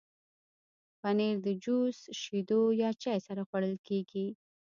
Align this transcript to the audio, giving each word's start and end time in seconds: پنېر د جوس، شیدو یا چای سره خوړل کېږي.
پنېر 0.99 1.35
د 1.45 1.47
جوس، 1.63 1.97
شیدو 2.21 2.61
یا 2.81 2.89
چای 3.03 3.19
سره 3.27 3.41
خوړل 3.47 3.75
کېږي. 3.87 4.27